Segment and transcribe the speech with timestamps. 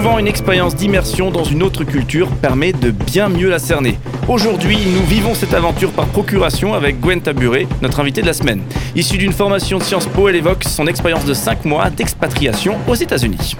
[0.00, 3.98] Souvent, une expérience d'immersion dans une autre culture permet de bien mieux la cerner.
[4.28, 8.62] Aujourd'hui, nous vivons cette aventure par procuration avec Gwen Taburé, notre invitée de la semaine.
[8.96, 12.94] Issue d'une formation de Sciences Po, elle évoque son expérience de 5 mois d'expatriation aux
[12.94, 13.56] États-Unis.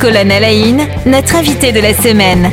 [0.00, 0.40] colonne à
[1.06, 2.50] notre invité de la semaine.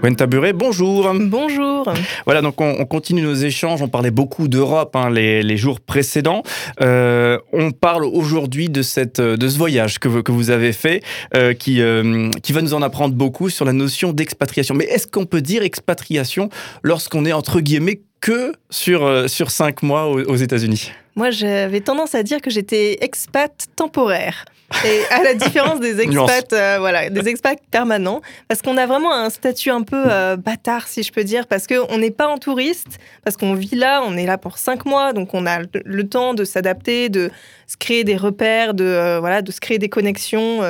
[0.00, 1.12] Gwen Taburé, bonjour.
[1.14, 1.92] Bonjour.
[2.24, 3.82] Voilà, donc on, continue nos échanges.
[3.82, 6.44] On parlait beaucoup d'Europe hein, les, jours précédents.
[6.80, 11.02] Euh, on parle aujourd'hui de, cette, de ce voyage que, que vous avez fait,
[11.34, 14.76] euh, qui, euh, qui va nous en apprendre beaucoup sur la notion d'expatriation.
[14.76, 16.48] Mais est-ce qu'on peut dire expatriation
[16.84, 22.22] lorsqu'on est entre guillemets que sur, sur cinq mois aux États-Unis Moi, j'avais tendance à
[22.22, 24.44] dire que j'étais expat temporaire.
[24.84, 29.14] Et à la différence des expats, euh, voilà, des expats permanents, parce qu'on a vraiment
[29.14, 32.36] un statut un peu euh, bâtard, si je peux dire, parce qu'on n'est pas en
[32.36, 36.08] touriste, parce qu'on vit là, on est là pour cinq mois, donc on a le
[36.08, 37.30] temps de s'adapter, de
[37.66, 40.60] se créer des repères, de euh, voilà, de se créer des connexions.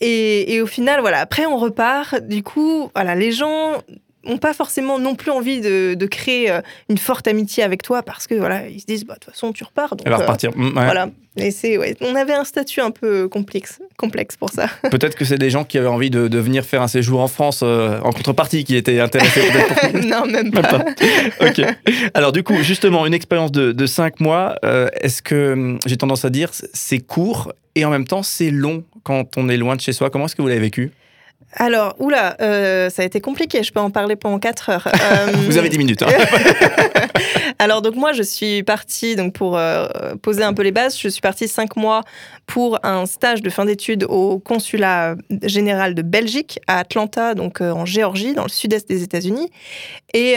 [0.00, 2.20] et, et, au final, voilà, après on repart.
[2.20, 3.82] Du coup, voilà, les gens
[4.24, 8.02] n'ont pas forcément non plus envie de, de, créer euh, une forte amitié avec toi
[8.02, 10.18] parce que voilà ils se disent bah de toute façon tu repars donc Elle va
[10.18, 10.50] repartir.
[10.50, 11.08] Euh, mm, voilà.
[11.36, 14.66] Et c'est ouais, on avait un statut un peu complexe complexe pour ça.
[14.90, 17.28] Peut-être que c'est des gens qui avaient envie de, de, venir faire un séjour en
[17.28, 19.42] France euh, en contrepartie qui étaient intéressés
[20.06, 20.84] non même pas,
[21.40, 21.62] ok.
[22.14, 24.56] Alors du coup justement une expérience de, de cinq mois
[25.00, 28.84] est-ce que hum, j'ai tendance à dire c'est court et en même temps c'est long
[29.02, 30.10] quand on est loin de chez soi.
[30.10, 30.92] Comment est-ce que vous l'avez vécu?
[31.54, 34.88] Alors, oula, euh, ça a été compliqué, je peux en parler pendant 4 heures.
[35.46, 36.02] Vous avez 10 minutes.
[36.02, 36.08] Hein.
[37.58, 39.86] Alors, donc moi, je suis partie, donc pour euh,
[40.22, 42.02] poser un peu les bases, je suis partie 5 mois
[42.46, 47.70] pour un stage de fin d'études au consulat général de Belgique à Atlanta, donc euh,
[47.70, 49.50] en Géorgie, dans le sud-est des États-Unis.
[50.14, 50.36] Et,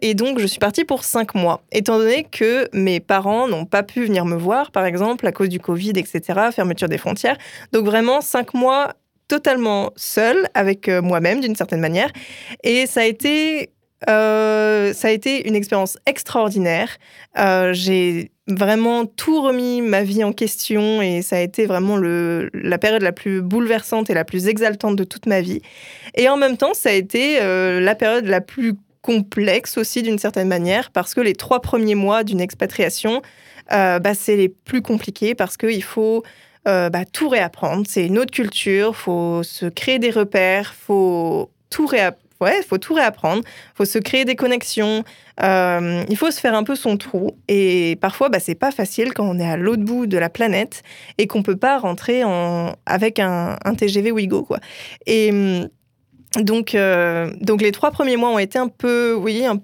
[0.00, 3.82] et, donc, je suis partie pour 5 mois, étant donné que mes parents n'ont pas
[3.82, 6.22] pu venir me voir, par exemple, à cause du Covid, etc.,
[6.54, 7.36] fermeture des frontières.
[7.72, 8.94] Donc, vraiment, 5 mois
[9.30, 12.10] totalement seule avec euh, moi-même d'une certaine manière.
[12.64, 13.70] Et ça a été,
[14.08, 16.88] euh, ça a été une expérience extraordinaire.
[17.38, 22.50] Euh, j'ai vraiment tout remis ma vie en question et ça a été vraiment le,
[22.54, 25.62] la période la plus bouleversante et la plus exaltante de toute ma vie.
[26.16, 30.48] Et en même temps, ça a été la période la plus complexe aussi d'une certaine
[30.48, 33.22] manière parce que les trois premiers mois d'une expatriation,
[33.70, 36.24] bah, c'est les plus compliqués parce qu'il faut
[36.68, 37.84] euh, bah, tout réapprendre.
[37.88, 42.26] C'est une autre culture, faut se créer des repères, faut tout réapprendre.
[42.40, 43.42] Ouais, faut tout réapprendre,
[43.74, 45.04] faut se créer des connexions,
[45.42, 47.36] euh, il faut se faire un peu son trou.
[47.48, 50.82] Et parfois, bah, c'est pas facile quand on est à l'autre bout de la planète
[51.18, 52.72] et qu'on peut pas rentrer en...
[52.86, 54.58] avec un, TGV Ouigo, quoi.
[55.04, 55.68] Et hum,
[56.42, 59.60] donc, euh, donc les trois premiers mois ont été un peu, oui, un,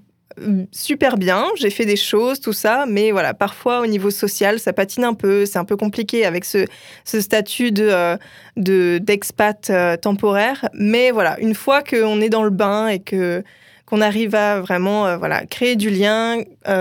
[0.70, 4.72] super bien, j'ai fait des choses, tout ça, mais voilà, parfois au niveau social, ça
[4.72, 6.66] patine un peu, c'est un peu compliqué avec ce,
[7.04, 10.68] statut de, euh, d'expat euh, temporaire.
[10.74, 13.42] Mais voilà, une fois qu'on est dans le bain et que
[13.86, 16.38] qu'on arrive à vraiment euh, voilà, créer du lien,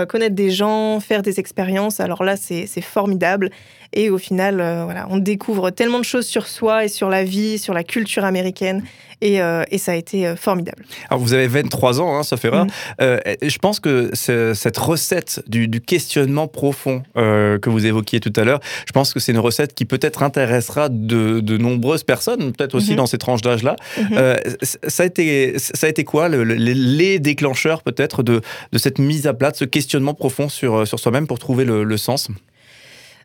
[0.08, 3.50] connaître des gens, faire des expériences, alors là, c'est, formidable.
[3.92, 7.58] Et au final, voilà, on découvre tellement de choses sur soi et sur la vie,
[7.58, 8.82] sur la culture américaine.
[9.24, 10.84] Euh, et, ça a été euh, formidable.
[11.08, 12.66] Alors vous avez 23 ans, hein, ça fait rare.
[13.00, 18.60] je pense que cette recette du, questionnement profond euh, que vous évoquiez tout à l'heure,
[18.86, 22.96] je pense que c'est une recette qui peut-être intéressera de, nombreuses personnes, peut-être aussi mhm.
[22.96, 23.76] dans ces tranches d'âge-là.
[23.98, 24.36] Mhm.
[24.62, 28.42] ça, a été, ça a été quoi les déclencheurs peut-être de,
[28.72, 31.96] de, cette mise à plat, de ce questionnement profond sur, sur soi-même pour trouver le
[31.96, 32.28] sens?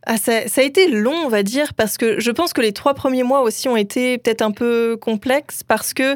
[0.08, 2.96] Ah, ça, a été long, on va dire, parce que je pense que les trois
[2.96, 6.16] premiers mois aussi ont été peut-être un peu complexes parce que euh,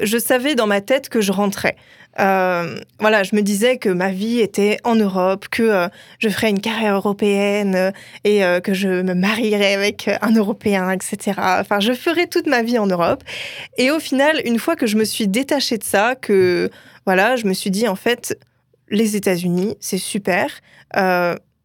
[0.00, 1.76] je savais dans ma tête que je rentrais.
[2.18, 5.88] Euh, voilà, je me disais que ma vie était en Europe, que euh,
[6.18, 7.92] je ferais une carrière européenne
[8.24, 11.38] et que je me marierais avec un Européen, etc.
[11.38, 13.22] Enfin, je ferais toute ma vie en Europe.
[13.78, 16.70] Et au final, une fois que je me suis détachée de ça, que
[17.06, 18.36] voilà, je me suis dit en fait,
[18.90, 20.50] les États-Unis, c'est super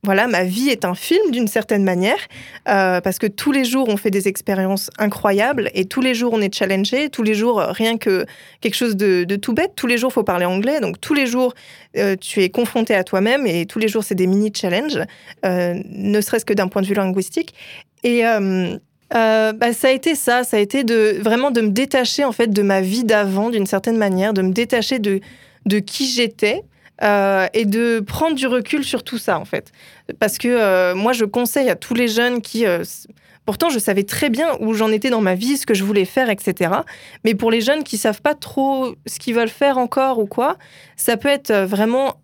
[0.08, 2.30] voilà, ma vie est un film d'une certaine manière,
[2.70, 6.32] euh, parce que tous les jours on fait des expériences incroyables et tous les jours
[6.32, 8.26] on est challengé, tous les jours euh, rien que
[8.62, 11.54] quelque chose de, tout bête, tous les jours faut parler anglais, donc tous les jours
[11.98, 15.02] euh, tu es confronté à toi-même et tous les jours c'est des mini challenges,
[15.44, 17.54] ne serait-ce que d'un point de vue linguistique.
[18.06, 18.22] Et
[19.12, 22.48] bah, ça a été ça, ça a été de vraiment de me détacher en fait
[22.48, 25.20] de ma vie d'avant d'une certaine manière, de me détacher de
[25.66, 26.64] de qui j'étais.
[27.04, 29.72] Euh, et de prendre du recul sur tout ça, en fait.
[30.20, 32.66] Parce que euh, moi, je conseille à tous les jeunes qui...
[32.66, 32.84] Euh,
[33.46, 36.06] pourtant, je savais très bien où j'en étais dans ma vie, ce que je voulais
[36.06, 36.72] faire, etc.
[37.24, 40.58] Mais pour les jeunes qui savent pas trop ce qu'ils veulent faire encore ou quoi,
[40.96, 42.16] ça peut être vraiment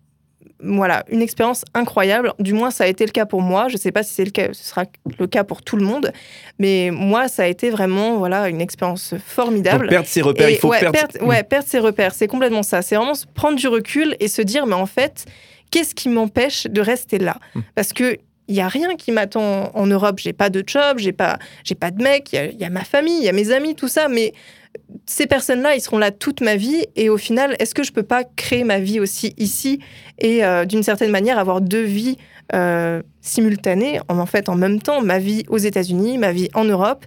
[0.60, 2.32] voilà, une expérience incroyable.
[2.38, 3.68] Du moins, ça a été le cas pour moi.
[3.68, 4.84] Je ne sais pas si c'est le cas, ce sera
[5.18, 6.12] le cas pour tout le monde,
[6.58, 9.88] mais moi, ça a été vraiment voilà une expérience formidable.
[9.88, 10.96] perdre ses repères, il faut perdre.
[11.22, 12.82] ouais, perdre ses repères, c'est complètement ça.
[12.82, 15.26] C'est vraiment prendre du recul et se dire, mais en fait,
[15.70, 17.36] qu'est-ce qui m'empêche de rester là?
[17.54, 17.60] Hmm.
[17.74, 18.18] Parce que
[18.48, 20.18] il y a rien qui m'attend en Europe.
[20.18, 22.32] J'ai pas de job, j'ai pas, j'ai pas de mec.
[22.32, 24.08] Il y, a ma famille, il y a mes amis, tout ça.
[24.08, 24.34] Mais
[25.06, 26.86] ces personnes-là, ils seront là toute ma vie.
[26.96, 29.80] Et au final, est-ce que je peux pas créer ma vie aussi ici
[30.18, 32.16] et euh, d'une certaine manière avoir deux vies
[32.54, 37.04] euh, simultanées, en, fait en même temps, ma vie aux États-Unis, ma vie en Europe.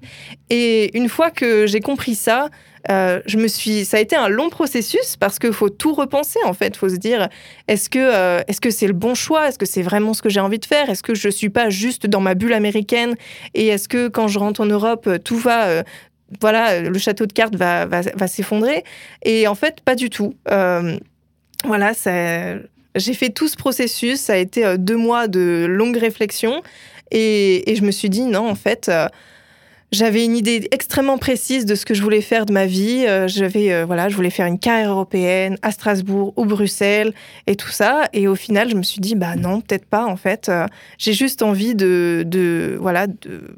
[0.49, 2.49] Et une fois que j'ai compris ça,
[2.89, 6.39] euh, je me suis, ça a été un long processus parce qu'il faut tout repenser
[6.45, 6.75] en fait.
[6.75, 7.29] Faut se dire
[7.67, 9.47] est-ce que est-ce c'est le bon choix?
[9.47, 10.89] Est-ce que c'est vraiment ce que j'ai envie de faire?
[10.89, 13.15] Est-ce que je suis pas juste dans ma bulle américaine?
[13.53, 15.83] Et est-ce que quand je rentre en Europe, tout va
[16.41, 18.83] voilà, le château de cartes va, s'effondrer.
[19.23, 20.35] Et en fait, pas du tout.
[20.51, 20.97] Euh,
[21.65, 21.91] voilà,
[22.95, 24.19] j'ai fait tout ce processus.
[24.19, 26.61] Ça a été euh, deux mois de longue réflexion.
[27.11, 29.07] Et, je me suis dit, non, en fait, euh,
[29.93, 33.05] j'avais une idée extrêmement précise de ce que je voulais faire de ma vie.
[33.27, 37.13] j'avais, voilà, je voulais faire une carrière européenne à Strasbourg ou Bruxelles
[37.47, 38.09] et tout ça.
[38.11, 40.51] Et au final, je me suis dit, bah non, peut-être pas, en fait.
[40.97, 43.55] j'ai juste envie de, de voilà, de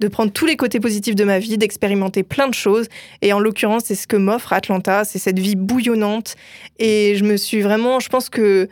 [0.00, 2.88] de prendre tous les côtés positifs de ma vie, d'expérimenter plein de choses.
[3.22, 6.36] Et en l'occurrence, c'est ce que m'offre Atlanta, c'est cette vie bouillonnante.
[6.78, 8.68] Et je me suis vraiment, je pense que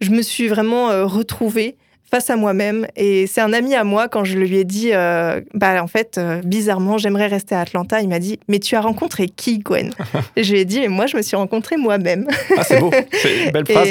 [0.00, 1.76] je me suis vraiment euh, retrouvée
[2.10, 2.86] face à moi-même.
[2.96, 6.18] Et c'est un ami à moi, quand je lui ai dit, euh, bah en fait,
[6.18, 9.90] euh, bizarrement, j'aimerais rester à Atlanta, il m'a dit, mais tu as rencontré qui, Gwen?
[10.36, 12.26] Et Je lui ai dit, mais moi, je me suis rencontrée moi-même.
[12.56, 13.88] ah, c'est beau, c'est une belle phrase.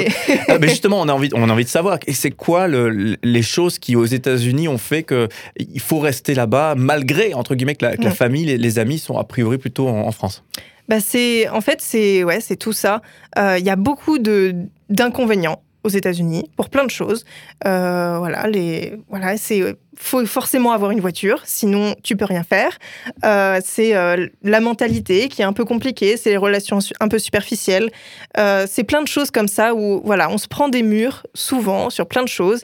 [0.48, 3.16] Ah, mais justement, on a envie, on a envie de savoir, et c'est quoi le,
[3.22, 7.84] les choses qui, aux États-Unis, ont fait qu'il faut rester là-bas, malgré, entre guillemets, que
[7.84, 10.42] la, famille, les, les, amis sont a priori plutôt en, France?
[10.88, 13.02] Bah c'est en fait c'est ouais c'est tout ça.
[13.38, 14.54] Euh, il y a beaucoup de
[14.88, 17.24] d'inconvénients aux États-Unis pour plein de choses.
[17.64, 19.62] Euh, voilà, les, voilà, c'est
[19.98, 22.76] faut forcément avoir une voiture, sinon tu peux rien faire.
[23.24, 27.18] Euh, c'est euh, la mentalité qui est un peu compliquée, c'est les relations un peu
[27.18, 27.90] superficielles.
[28.36, 32.06] c'est plein de choses comme ça où voilà, on se prend des murs souvent sur
[32.06, 32.62] plein de choses,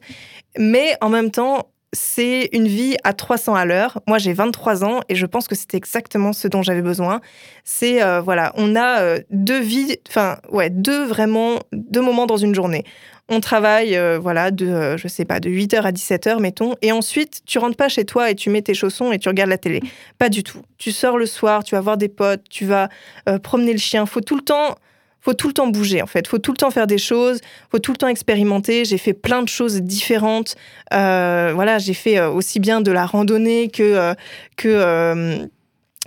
[0.59, 4.01] mais en même temps, c'est une vie à 300 à l'heure.
[4.07, 7.21] Moi, j'ai 23 ans et je pense que c'était exactement ce dont j'avais besoin.
[7.65, 12.85] C'est, voilà, on a deux vies, enfin, ouais, deux vraiment, deux moments dans une journée
[13.29, 16.93] on travaille, euh, voilà, de, euh, je sais pas, de 8h à 17h, mettons, et
[16.93, 19.59] ensuite, tu rentres pas chez toi et tu mets tes chaussons et tu regardes la
[19.59, 19.81] télé.
[20.19, 20.63] Pas du tout.
[20.79, 22.89] Tu sors le soir, tu vas voir des potes, tu vas
[23.29, 24.07] euh, promener le chien.
[24.07, 24.77] Faut tout le temps
[25.25, 27.39] faut tout le temps bouger en fait, faut tout le temps faire des choses,
[27.71, 28.85] faut tout le temps expérimenter.
[28.85, 30.57] J'ai fait plein de choses différentes.
[30.91, 34.17] voilà, j'ai fait aussi bien de la randonnée que
[34.57, 35.49] que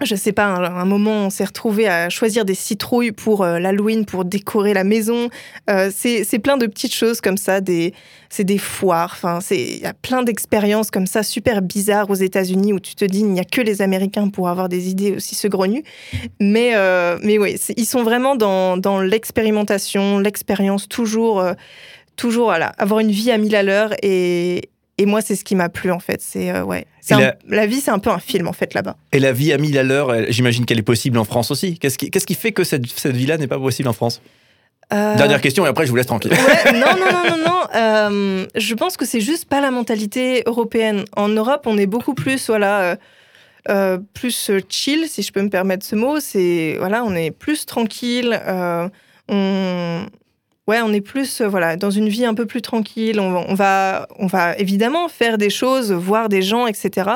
[0.03, 4.05] je sais pas, un, moment, on s'est retrouvé à choisir des citrouilles pour euh, l'Halloween,
[4.05, 5.29] pour décorer la maison.
[5.69, 7.93] Euh, c'est plein de petites choses comme ça, des,
[8.29, 9.13] c'est des foires.
[9.13, 13.05] Enfin, il y a plein d'expériences comme ça, super bizarres aux États-Unis où tu te
[13.05, 15.83] dis, il n'y a que les Américains pour avoir des idées aussi saugrenues.
[16.41, 21.41] Mais, euh, mais oui, ils sont vraiment dans, dans l'expérimentation, l'expérience, toujours,
[22.17, 25.55] toujours voilà, avoir une vie à mille à l'heure et, et moi, c'est ce qui
[25.55, 26.21] m'a plu en fait.
[26.21, 26.85] C'est euh, ouais.
[27.47, 27.65] la...
[27.65, 28.95] vie, c'est un peu un film en fait là-bas.
[29.11, 31.77] Et la vie à 1000 à l'heure, j'imagine qu'elle est possible en France aussi.
[31.77, 34.21] Qu'est-ce qui, fait que cette, cette vie-là n'est pas possible en France?
[34.93, 36.31] Euh, Dernière question et après je vous laisse tranquille.
[36.73, 37.61] non, non, non, non, non.
[37.75, 41.03] Euh, je pense que c'est juste pas la mentalité européenne.
[41.17, 42.97] En Europe, on est beaucoup plus, voilà,
[44.13, 46.21] plus chill, si je peux me permettre ce mot.
[46.21, 48.39] C'est voilà, on est plus tranquille.
[49.27, 50.05] on,
[50.67, 53.19] Ouais, on est plus euh, voilà dans une vie un peu plus tranquille.
[53.19, 57.11] On, va, on va évidemment faire des choses, voir des gens, etc.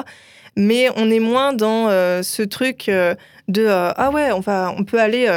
[0.56, 3.16] Mais on est moins dans euh, ce truc euh,
[3.48, 5.28] de ah ouais, on va, on peut aller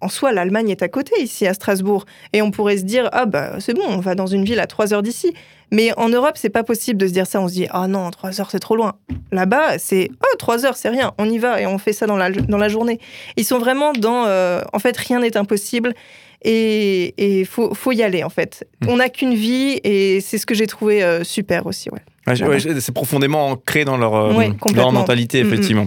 [0.00, 0.32] en soi.
[0.32, 3.74] L'Allemagne est à côté ici à Strasbourg et on pourrait se dire ah bah c'est
[3.74, 5.32] bon, on va dans une ville à trois heures d'ici.
[5.72, 7.40] Mais en Europe, c'est pas possible de se dire ça.
[7.40, 8.94] On se dit ah non, trois heures c'est trop loin.
[9.30, 11.12] Là-bas, c'est oh trois heures c'est rien.
[11.18, 12.98] On y va et on fait ça dans la dans la journée.
[13.36, 14.24] Ils sont vraiment dans
[14.72, 15.94] en fait rien n'est impossible
[16.42, 18.66] et il faut, faut, y aller en fait.
[18.82, 18.88] Hmm.
[18.90, 21.90] On n'a qu'une vie et c'est ce que j'ai trouvé euh, super aussi.
[21.90, 25.86] Ouais c'est profondément ancré dans leur, euh, leur mentalité, effectivement.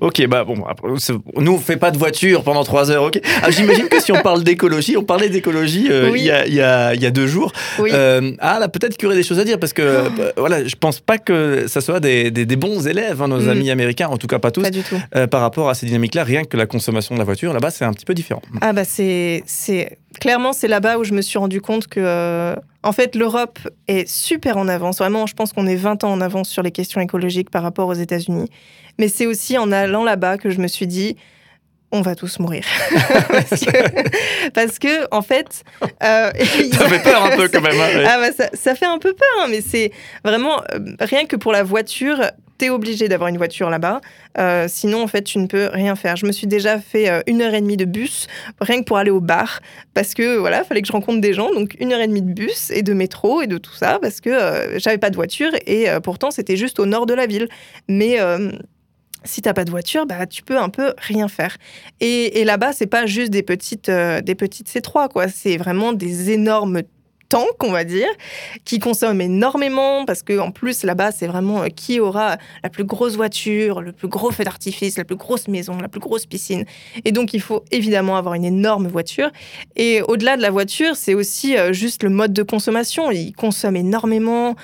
[0.00, 0.64] Ok, bah bon,
[1.36, 3.20] nous on fait pas de voiture pendant trois heures, ok.
[3.42, 6.60] Ah, J'imagine que si on parle d'écologie, on parlait d'écologie euh, il, y a, y
[6.60, 7.52] a, y a deux jours.
[7.80, 10.10] Euh, ah là, peut-être qu'il y aurait des choses à dire parce que oh.
[10.16, 13.48] bah, voilà, je pense pas que ça soit des, des, bons élèves, hein, nos mm.
[13.48, 14.96] amis américains, en tout cas pas tous, du tout.
[15.30, 16.24] par rapport à ces dynamiques-là.
[16.24, 18.42] Rien que la consommation de la voiture, là-bas, c'est un petit peu différent.
[18.60, 19.44] Ah bah c'est
[20.20, 23.58] clairement c'est là-bas où je me suis rendu compte que en fait, l'Europe
[23.88, 24.98] est super en avance.
[24.98, 27.88] Vraiment, je pense qu'on est 20 ans en avance sur les questions écologiques par rapport
[27.88, 28.48] aux États-Unis.
[28.98, 31.16] Mais c'est aussi en allant là-bas que je me suis dit,
[31.90, 32.64] on va tous mourir.
[34.54, 35.64] parce, que, en fait.
[35.82, 36.30] Euh,
[36.72, 37.80] ça fait peur un peu quand même.
[37.80, 39.90] Hein, ah bah, ça, fait un peu peur, hein, mais c'est
[40.24, 40.62] vraiment.
[40.72, 42.20] Euh, rien que pour la voiture,
[42.58, 44.00] t'es obligé d'avoir une voiture là-bas.
[44.38, 46.16] Euh, sinon, en fait, tu ne peux rien faire.
[46.16, 48.26] Je me suis déjà fait une heure et demie de bus,
[48.60, 49.60] rien que pour aller au bar,
[49.94, 51.52] parce que voilà, fallait que je rencontre des gens.
[51.52, 54.20] Donc, une heure et demie de bus et de métro et de tout ça, parce
[54.20, 57.48] que j'avais pas de voiture et pourtant, c'était juste au nord de la ville.
[57.88, 58.18] Mais
[59.24, 61.56] si t'as pas de voiture, bah tu peux un peu rien faire.
[62.00, 65.28] Et, là-bas, c'est pas juste des petites, euh, des petites C3, quoi.
[65.28, 66.82] C'est vraiment des énormes
[67.28, 68.08] tanks, on va dire,
[68.64, 72.84] qui consomment énormément parce que en plus là-bas, c'est vraiment euh, qui aura la plus
[72.84, 76.64] grosse voiture, le plus gros feu d'artifice, la plus grosse maison, la plus grosse piscine.
[77.04, 79.30] Et donc, il faut évidemment avoir une énorme voiture.
[79.76, 83.10] Et au-delà de la voiture, c'est aussi euh, juste le mode de consommation.
[83.10, 84.56] Ils consomment énormément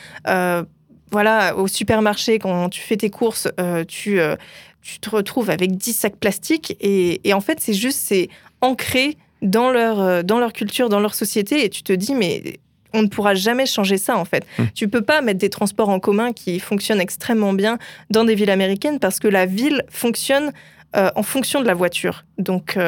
[1.14, 4.34] voilà, au supermarché, quand tu fais tes courses, euh, tu, euh,
[4.82, 6.76] tu te retrouves avec 10 sacs plastiques.
[6.80, 8.28] Et, en fait, c'est juste, c'est
[8.60, 11.64] ancré dans leur, euh, dans leur culture, dans leur société.
[11.64, 12.58] Et tu te dis, mais
[12.92, 14.44] on ne pourra jamais changer ça en fait.
[14.58, 14.62] Mmh.
[14.74, 17.78] Tu peux pas mettre des transports en commun qui fonctionnent extrêmement bien
[18.10, 20.52] dans des villes américaines parce que la ville fonctionne
[21.16, 22.24] en fonction de la voiture.
[22.38, 22.78] Donc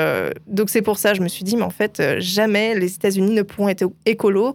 [0.46, 3.42] donc c'est pour ça je me suis dit mais en fait jamais les États-Unis ne
[3.42, 4.54] pourront être écolos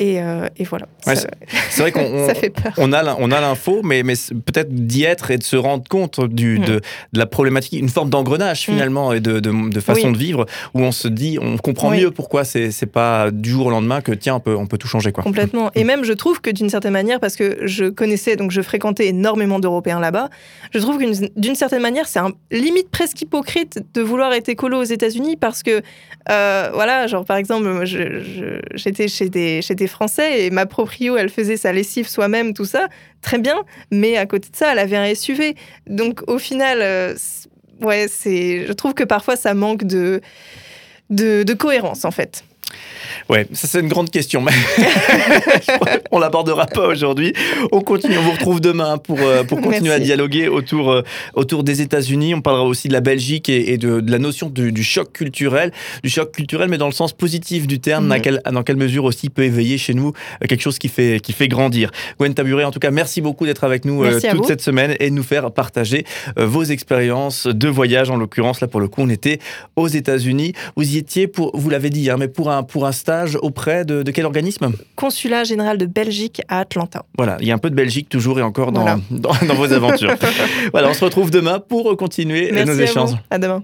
[0.00, 0.86] euh, et, voilà.
[1.04, 2.28] c'est vrai qu'on
[2.78, 4.14] on a, on a l'info, mais, mais
[4.44, 6.64] peut-être d'y être et de se rendre compte du, mm.
[6.64, 6.80] de,
[7.14, 8.72] la problématique, une forme d'engrenage mm.
[8.72, 12.44] finalement et de, de, façon de vivre où on se dit, on comprend mieux pourquoi
[12.44, 15.12] c'est, pas du jour au lendemain que tiens, on peut, on peut tout changer.
[15.12, 15.24] Quoi.
[15.24, 15.70] Complètement.
[15.74, 19.08] Et même, je trouve que d'une certaine manière, parce que je connaissais, donc je fréquentais
[19.08, 20.30] énormément d'Européens là-bas,
[20.72, 24.80] je trouve que d'une certaine manière, c'est un limite presque hypocrite de vouloir être écolo
[24.80, 25.82] aux États-Unis parce que,
[26.30, 27.84] euh, voilà, genre par exemple,
[28.74, 32.88] j'étais chez des, chez français et ma proprio, elle faisait sa lessive soi-même, tout ça,
[33.20, 33.64] très bien.
[33.90, 35.54] Mais à côté de ça, elle avait un SUV.
[35.86, 37.14] Donc au final, euh,
[37.82, 40.22] ouais, c'est, je trouve que parfois ça manque de,
[41.10, 42.42] de cohérence en fait.
[43.28, 44.40] Ouais, ça c'est une grande question.
[44.40, 44.52] Mais
[46.12, 47.32] on l'abordera pas aujourd'hui.
[47.72, 51.02] On continue, on vous retrouve demain pour, euh, pour continuer à dialoguer autour, euh,
[51.34, 52.34] autour des États-Unis.
[52.34, 55.72] On parlera aussi de la Belgique et, de, la notion du, choc culturel.
[56.04, 58.08] Du choc culturel, mais dans le sens positif du terme.
[58.08, 61.20] Dans, quelle, dans, quelle, mesure aussi peut éveiller chez nous euh, quelque chose qui fait,
[61.20, 61.90] qui fait grandir.
[62.18, 65.14] Gwen Taburé, en tout cas, merci beaucoup d'être avec nous toute cette semaine et de
[65.14, 66.04] nous faire partager
[66.36, 68.10] vos expériences de voyage.
[68.10, 69.40] En l'occurrence, là pour le coup, on était
[69.74, 70.52] aux États-Unis.
[70.76, 73.84] Vous y étiez pour, vous l'avez dit, hein, mais pour un, pour un stage auprès
[73.84, 77.04] de, quel organisme Consulat général de Belgique à Atlanta.
[77.16, 80.14] Voilà, il y a un peu de Belgique toujours et encore dans, dans, vos aventures.
[80.72, 83.14] voilà, on se retrouve demain pour continuer nos échanges.
[83.30, 83.62] À, à demain.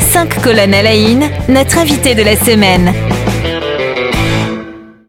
[0.00, 0.96] Cinq colonnes à la
[1.48, 2.92] notre invité de la semaine.